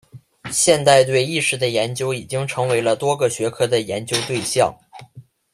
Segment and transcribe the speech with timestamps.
[0.51, 4.75] 现代对意识的研究已经成为了多个学科的研究对象。